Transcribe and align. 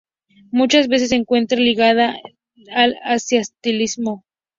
Muchas 0.51 0.87
veces, 0.87 1.09
se 1.09 1.15
encuentra 1.15 1.59
ligada 1.59 2.15
al 2.73 2.95
existencialismo. 3.05 4.25